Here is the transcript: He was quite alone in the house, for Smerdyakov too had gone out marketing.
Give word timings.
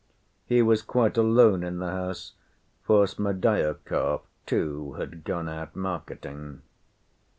He 0.47 0.63
was 0.63 0.81
quite 0.81 1.15
alone 1.15 1.61
in 1.63 1.77
the 1.77 1.91
house, 1.91 2.33
for 2.81 3.05
Smerdyakov 3.05 4.21
too 4.47 4.93
had 4.93 5.23
gone 5.23 5.47
out 5.47 5.75
marketing. 5.75 6.63